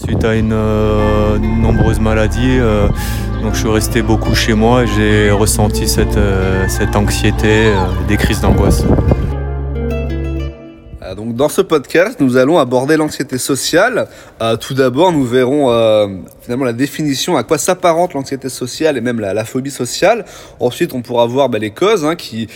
[0.00, 2.86] Suite à une, euh, nombreuses maladies, euh,
[3.42, 7.72] donc je suis resté beaucoup chez moi et j'ai ressenti cette, euh, cette anxiété,
[8.06, 8.84] des crises d'angoisse.
[11.16, 14.06] Donc dans ce podcast, nous allons aborder l'anxiété sociale.
[14.60, 15.66] tout d'abord, nous verrons
[16.42, 20.26] finalement la définition à quoi s'apparente l'anxiété sociale et même la, phobie sociale.
[20.60, 22.46] Ensuite, on pourra voir bah, les causes hein, qui,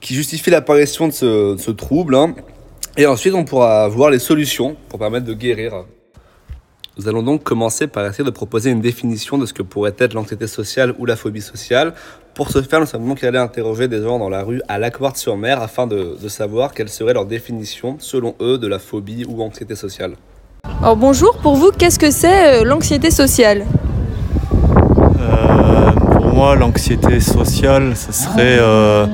[0.00, 2.14] qui justifient l'apparition de ce, ce trouble.
[2.14, 2.34] Hein.
[2.96, 5.84] Et ensuite, on pourra voir les solutions pour permettre de guérir.
[6.98, 10.14] Nous allons donc commencer par essayer de proposer une définition de ce que pourrait être
[10.14, 11.92] l'anxiété sociale ou la phobie sociale.
[12.32, 15.60] Pour ce faire, nous sommes donc allés interroger des gens dans la rue à Laquarte-sur-Mer
[15.60, 20.12] afin de, savoir quelle serait leur définition, selon eux, de la phobie ou anxiété sociale.
[20.80, 23.66] Alors bonjour, pour vous, qu'est-ce que c'est euh, l'anxiété sociale?
[25.20, 29.04] Euh, Pour moi, l'anxiété sociale, ce serait euh,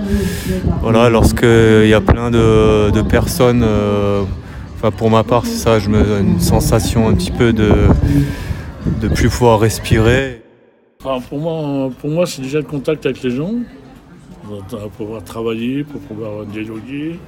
[0.82, 3.66] voilà, lorsqu'il y a plein de, personnes
[4.90, 7.70] pour ma part, c'est ça, je me une sensation un petit peu de
[9.00, 10.42] de plus pouvoir respirer.
[10.98, 13.54] pour moi, pour moi c'est déjà le contact avec les gens,
[14.48, 17.18] pour pouvoir travailler, pour pouvoir dialoguer,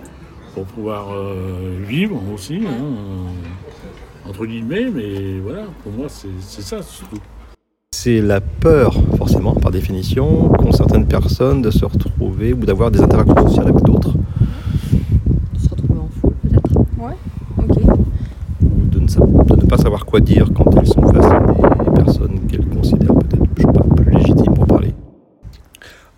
[0.54, 6.82] pour pouvoir euh, vivre aussi, hein, euh, entre guillemets, mais voilà, pour moi c'est ça
[6.82, 7.20] surtout.
[7.92, 13.00] C'est la peur, forcément, par définition, qu'ont certaines personnes de se retrouver ou d'avoir des
[13.00, 14.14] interactions sociales avec d'autres.
[19.56, 23.94] de ne pas savoir dire quand elles sont face à des personnes qu'elles considèrent peut-être
[23.94, 24.94] plus légitimes pour parler.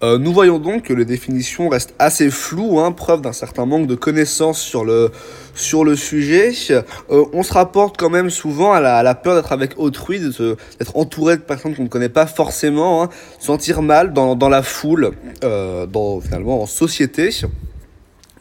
[0.02, 3.86] Euh, nous voyons donc que les définitions restent assez floues, hein, preuve d'un certain manque
[3.86, 5.10] de connaissances sur le,
[5.54, 6.52] sur le sujet.
[6.70, 11.38] Euh, on se rapporte quand même souvent à la, peur d'être avec autrui, d'être entouré
[11.38, 15.12] de personnes qu'on ne connaît pas forcément, hein, sentir mal dans, la foule,
[15.44, 15.86] euh,
[16.22, 17.30] finalement en société.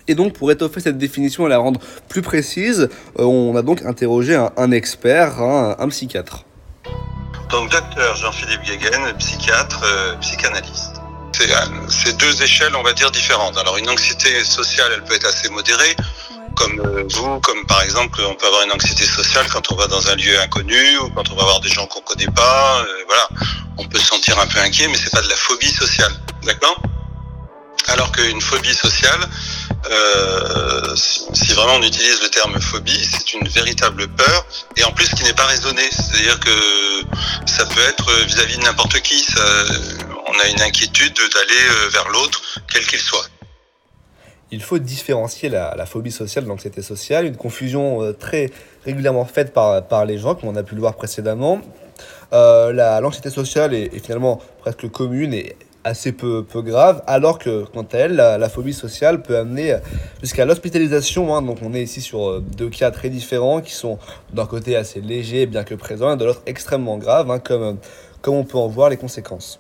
[0.08, 2.90] Et donc, pour étoffer cette définition et la rendre plus précise,
[3.20, 6.44] euh, on a donc interrogé un, expert, un, psychiatre.
[7.50, 11.02] Donc, docteur Jean-Philippe Guéguen, psychiatre, euh, psychanalyste.
[11.34, 13.58] C'est euh, deux échelles, on va dire, différentes.
[13.58, 15.96] Alors, une anxiété sociale, elle peut être assez modérée,
[16.56, 20.08] comme vous, comme par exemple, on peut avoir une anxiété sociale quand on va dans
[20.08, 22.86] un lieu inconnu ou quand on va voir des gens qu'on connaît pas.
[23.08, 23.28] voilà,
[23.78, 26.14] on peut se sentir un peu inquiet, mais c'est pas de la phobie sociale,
[26.44, 26.82] d'accord?
[27.88, 29.20] Alors qu'une phobie sociale,
[29.90, 34.46] euh, si, vraiment on utilise le terme phobie, c'est une véritable peur
[34.78, 35.90] et en plus qui n'est pas raisonnée.
[35.92, 36.50] C'est-à-dire que
[37.46, 39.26] ça peut être vis-à-vis de n'importe qui.
[40.28, 43.30] on a une inquiétude d'aller euh, vers l'autre, quel qu'il soit.
[44.52, 48.52] Il faut différencier la, phobie sociale de l'anxiété sociale, une confusion euh, très
[48.86, 51.62] régulièrement faite par, les gens, comme on a pu le voir précédemment.
[52.32, 57.98] l'anxiété sociale est, est, finalement presque commune et assez peu, grave, alors que quant à
[57.98, 59.78] elle, la, phobie sociale peut amener
[60.20, 61.36] jusqu'à l'hospitalisation.
[61.36, 61.44] Hein.
[61.44, 64.00] donc on est ici sur euh, deux cas très différents qui sont
[64.34, 67.78] d'un côté assez légers bien que présents et de l'autre extrêmement graves, hein, comme,
[68.22, 69.60] comme on peut en voir les conséquences.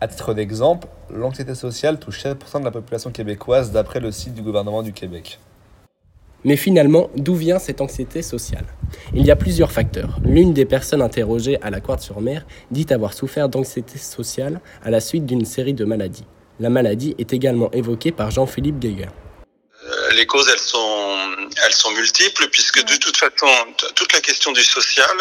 [0.00, 4.42] À titre d'exemple, l'anxiété sociale touche 7% de la population québécoise d'après le site du
[4.42, 5.40] gouvernement du Québec.
[6.44, 8.64] Mais finalement, d'où vient cette anxiété sociale?
[9.14, 10.18] Il y a plusieurs facteurs.
[10.24, 15.00] L'une des personnes interrogées à la sur mer dit avoir souffert d'anxiété sociale à la
[15.00, 16.24] suite d'une série de maladies.
[16.60, 19.12] La maladie est également évoquée par Jean-Philippe Guéguin.
[19.82, 21.16] Euh, les causes, elles sont,
[21.64, 23.48] elles sont multiples, puisque de toute façon,
[23.94, 25.16] toute la question du social,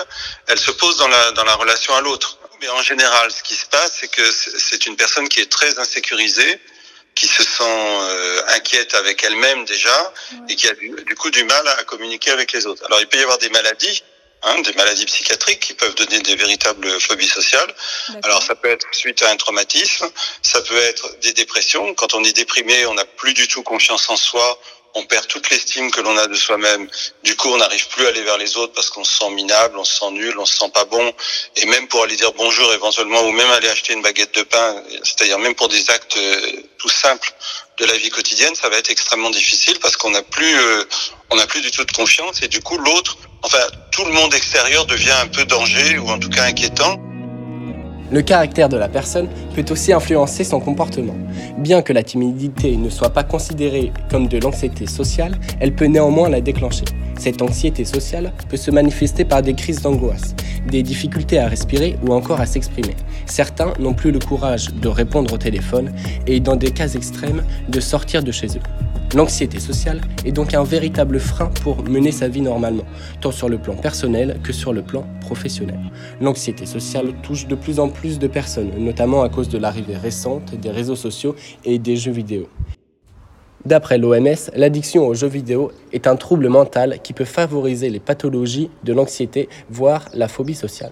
[0.47, 2.38] elle se pose dans la, dans la relation à l'autre.
[2.62, 5.80] Mais en général, ce qui se passe, c'est que c'est une personne qui est très
[5.80, 6.59] insécurisée,
[7.19, 10.13] qui se sent euh, inquiète avec elle-même déjà
[10.47, 12.81] et qui a du, coup du mal à communiquer avec les autres.
[12.85, 14.03] Alors il peut y avoir des maladies,
[14.44, 17.75] hein, des maladies psychiatriques qui peuvent donner des véritables phobies sociales.
[18.24, 20.09] Alors ça peut être suite à un traumatisme,
[20.41, 21.94] ça peut être des dépressions.
[21.96, 24.57] Quand on est déprimé, on n'a plus du tout confiance en soi,
[24.96, 26.88] on perd toute l'estime que l'on a de soi-même.
[27.24, 29.78] Du coup, on n'arrive plus à aller vers les autres parce qu'on se sent minable,
[29.78, 31.14] on se sent nul, on se sent pas bon.
[31.56, 34.84] Et même pour aller dire bonjour éventuellement, ou même aller acheter une baguette de pain,
[35.04, 37.34] c'est-à-dire même pour des actes euh, tout simples
[37.78, 40.84] de la vie quotidienne, ça va être extrêmement difficile parce qu'on n'a plus, euh,
[41.30, 44.34] on n'a plus du tout de confiance et du coup l'autre, enfin tout le monde
[44.34, 47.09] extérieur devient un peu danger ou en tout cas inquiétant.
[48.12, 51.16] Le caractère de la personne peut aussi influencer son comportement.
[51.58, 56.28] Bien que la timidité ne soit pas considérée comme de l'anxiété sociale, elle peut néanmoins
[56.28, 56.86] la déclencher.
[57.20, 60.36] Cette anxiété sociale peut se manifester par des crises d'angoisse,
[60.72, 62.96] des difficultés à respirer ou encore à s'exprimer.
[63.28, 65.92] Certains n'ont plus le courage de répondre au téléphone
[66.26, 68.88] et dans des cas extrêmes de sortir de chez eux.
[69.16, 72.84] L'anxiété sociale est donc un véritable frein pour mener sa vie normalement,
[73.22, 75.80] tant sur le plan personnel que sur le plan professionnel.
[76.22, 80.54] L'anxiété sociale touche de plus en plus de personnes, notamment à cause de l'arrivée récente
[80.54, 81.36] des réseaux sociaux
[81.66, 82.48] et des jeux vidéo.
[83.66, 88.70] D'après l'OMS, l'addiction aux jeux vidéo est un trouble mental qui peut favoriser les pathologies
[88.84, 90.92] de l'anxiété, voire la phobie sociale.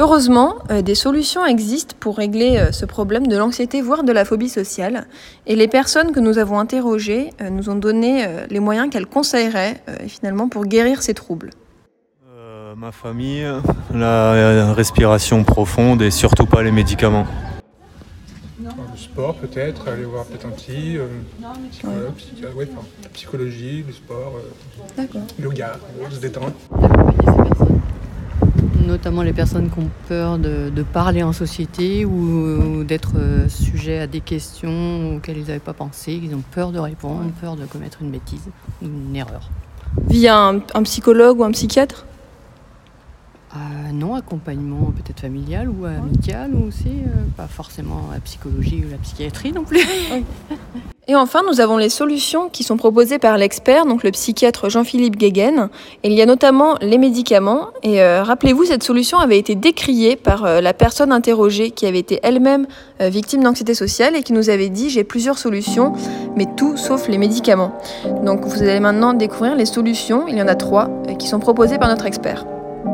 [0.00, 4.24] Heureusement, euh, des solutions existent pour régler euh, ce problème de l'anxiété, voire de la
[4.24, 5.08] phobie sociale.
[5.44, 9.82] Et les personnes que nous avons interrogées euh, nous ont donné les moyens qu'elles conseilleraient
[10.06, 11.50] finalement pour guérir ces troubles.
[12.76, 13.44] ma famille,
[13.92, 17.26] la respiration profonde et surtout pas les médicaments.
[18.60, 20.96] Le sport peut-être, aller voir peut-être un psy,
[21.72, 22.68] psychologue,
[23.12, 24.34] psychologie, le sport,
[24.96, 25.72] le yoga,
[26.10, 26.52] se détendre
[28.88, 34.06] notamment les personnes qui ont peur de, parler en société ou, d'être euh, sujet à
[34.06, 37.98] des questions auxquelles ils n'avaient pas pensé, ils ont peur de répondre, peur de commettre
[38.00, 38.48] une bêtise,
[38.82, 39.50] une erreur.
[40.08, 42.06] Via un, psychologue ou un psychiatre?
[43.54, 48.98] Euh, non, accompagnement peut-être familial ou amical aussi, euh, pas forcément la psychologie ou la
[48.98, 49.80] psychiatrie non plus.
[51.10, 55.16] Et enfin, nous avons les solutions qui sont proposées par l'expert, donc le psychiatre Jean-Philippe
[55.16, 55.70] Guéguen.
[56.04, 57.68] il y a notamment les médicaments.
[57.82, 61.98] Et euh, rappelez-vous, cette solution avait été décriée par euh, la personne interrogée qui avait
[61.98, 62.66] été elle-même
[63.00, 65.94] euh, victime d'anxiété sociale et qui nous avait dit j'ai plusieurs solutions,
[66.36, 67.72] mais tout sauf les médicaments.
[68.22, 70.28] Donc vous allez maintenant découvrir les solutions.
[70.28, 72.44] Il y en a trois qui sont proposées par notre expert.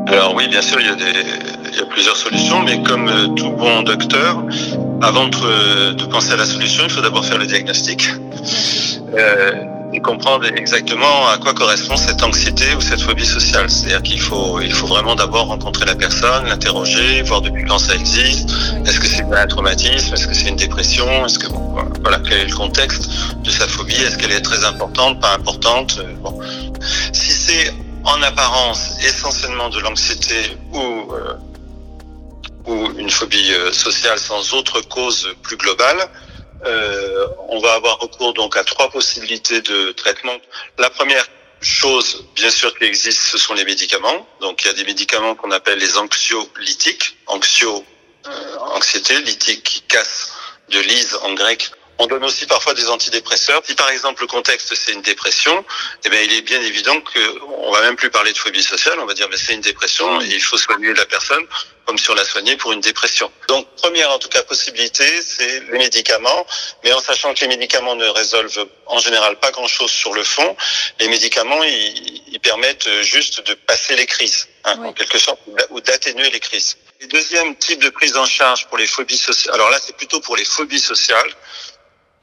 [0.07, 3.51] Alors oui, bien sûr, il y a, il y a plusieurs solutions, mais comme tout
[3.51, 4.41] bon docteur,
[5.05, 8.09] avant de, penser à la solution, il faut d'abord faire le diagnostic
[9.15, 9.51] euh,
[9.93, 13.69] et comprendre exactement à quoi correspond cette anxiété ou cette phobie sociale.
[13.69, 17.93] C'est-à-dire qu'il faut, il faut vraiment d'abord rencontrer la personne, l'interroger, voir depuis quand ça
[17.93, 18.49] existe.
[18.85, 20.13] Est-ce que c'est un traumatisme?
[20.15, 21.25] Est-ce que c'est une dépression?
[21.25, 21.47] Est-ce que
[22.01, 23.07] voilà, quel est le contexte
[23.43, 24.01] de sa phobie?
[24.01, 25.99] Est-ce qu'elle est très importante, pas importante?
[25.99, 26.39] Euh, bon.
[27.13, 27.73] Si c'est
[28.03, 30.79] en apparence essentiellement de l'anxiété ou
[31.13, 31.33] euh,
[32.65, 36.09] ou une phobie euh, sociale sans autre cause plus globale,
[36.65, 40.35] euh, on va avoir recours donc à trois possibilités de traitement.
[40.77, 41.27] La première
[41.61, 44.27] chose, bien sûr, qui existe, ce sont les médicaments.
[44.41, 47.17] Donc, il y a des médicaments qu'on appelle les anxiolytiques.
[47.27, 47.83] Anxio,
[48.27, 50.31] euh, anxiété, lytique qui casse
[50.69, 51.71] de lyse en grec.
[51.97, 53.61] On donne aussi parfois des antidépresseurs.
[53.65, 55.63] Si par exemple le contexte c'est une dépression,
[56.03, 59.05] eh bien il est bien évident qu'on va même plus parler de phobie sociale, on
[59.05, 61.45] va dire mais c'est une dépression et il faut soigner la personne
[61.85, 63.31] comme si on la soignait pour une dépression.
[63.47, 66.45] Donc première en tout cas possibilité, c'est les médicaments,
[66.83, 70.57] mais en sachant que les médicaments ne résolvent en général pas grand-chose sur le fond,
[70.99, 75.39] les médicaments ils, ils permettent juste de passer les crises, hein, en quelque sorte,
[75.69, 76.77] ou d'atténuer les crises.
[77.01, 80.19] Le deuxième type de prise en charge pour les phobies sociales, alors là c'est plutôt
[80.19, 81.31] pour les phobies sociales,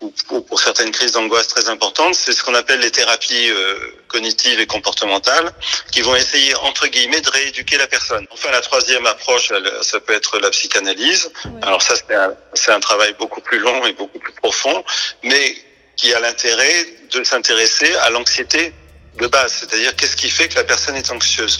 [0.02, 3.78] ou pour certaines crises d'angoisse très importantes, c'est ce qu'on appelle les thérapies euh,
[4.08, 5.52] cognitives et comportementales,
[5.90, 8.26] qui vont essayer, entre guillemets, de rééduquer la personne.
[8.30, 9.52] Enfin, la troisième approche,
[9.82, 11.30] ça peut être la psychanalyse.
[11.62, 14.84] Alors ça, c'est un, un travail beaucoup plus long et beaucoup plus profond,
[15.22, 15.56] mais
[15.96, 18.72] qui a l'intérêt de s'intéresser à l'anxiété
[19.18, 21.58] de base, c'est-à-dire qu'est-ce qui fait que la personne est anxieuse?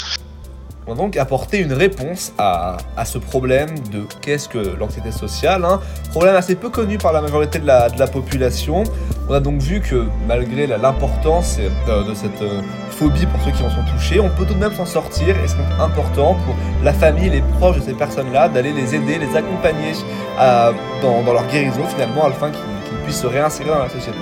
[0.87, 5.65] On a donc apporté une réponse à, à ce problème de qu'est-ce que l'anxiété sociale,
[5.65, 5.81] hein.
[6.11, 8.83] problème assez peu connu par la majorité de la, population.
[9.29, 13.63] On a donc vu que malgré l'importance de, de, cette euh, phobie pour ceux qui
[13.63, 16.57] en sont touchés, on peut tout de même s'en sortir et c'est donc important pour
[16.83, 19.93] la famille, les proches de ces personnes-là, d'aller les aider, les accompagner
[21.01, 24.19] dans, dans, leur guérison finalement afin qu'ils puissent se réinsérer dans la société.